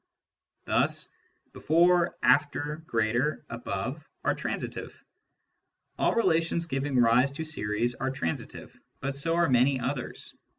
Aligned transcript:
Thus 0.65 1.09
before^ 1.53 2.13
after^ 2.23 2.83
greater^ 2.85 3.43
above 3.51 4.03
are 4.23 4.33
transitive. 4.33 4.99
All 5.99 6.15
relations 6.15 6.65
giving 6.65 6.97
rise 6.99 7.31
to 7.33 7.43
series 7.45 7.93
are 7.93 8.09
transi 8.09 8.49
tive, 8.49 8.75
but 8.99 9.15
so 9.15 9.35
are 9.35 9.47
many 9.47 9.79
others. 9.79 10.33